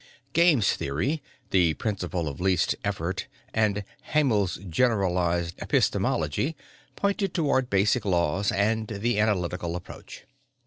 [0.33, 1.21] Games theory,
[1.51, 3.83] the principle of least effort and
[4.15, 6.55] Haeml's generalized epistemology
[6.95, 10.23] pointed toward basic laws and the analytical approach.